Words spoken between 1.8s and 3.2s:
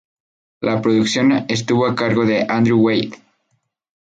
a cargo de Andrew Wade.